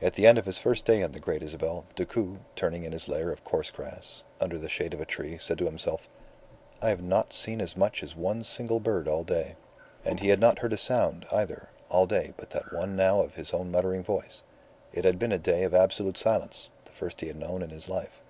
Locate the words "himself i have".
5.66-7.02